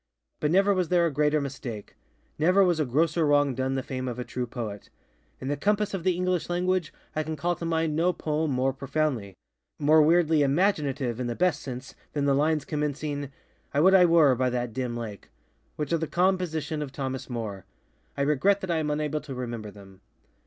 [0.41, 1.95] _But never was there a greater mistake.
[2.39, 4.89] Never was a grosser wrong done the fame of a true poet.
[5.39, 8.73] In the compass of the English language I can call to mind no poem more
[8.73, 9.35] profoundlyŌĆömore
[10.03, 13.29] weirdly _imaginative, _in the best sense, than the lines commencingŌĆöŌĆ£I
[13.83, 16.35] would I were by that dim lakeŌĆØŌĆöwhich are the com.
[16.35, 17.67] position of Thomas Moore.
[18.17, 20.01] I regret that I am unable to remember them.